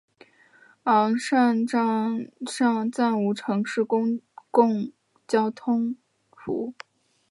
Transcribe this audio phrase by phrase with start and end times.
[0.85, 1.79] 昂尚站
[2.91, 4.91] 暂无城市公共
[5.27, 5.95] 交通
[6.35, 6.73] 服务。